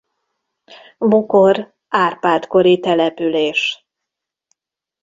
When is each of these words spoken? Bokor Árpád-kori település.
Bokor 0.97 1.73
Árpád-kori 1.87 2.79
település. 2.79 3.85